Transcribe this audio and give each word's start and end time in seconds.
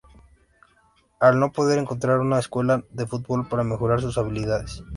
Al 1.19 1.39
no 1.39 1.51
poder 1.51 1.77
encontrar 1.77 2.21
una 2.21 2.39
escuela 2.39 2.83
de 2.89 3.05
fútbol 3.05 3.47
para 3.47 3.63
mejorar 3.63 4.01
sus 4.01 4.17
habilidades. 4.17 4.81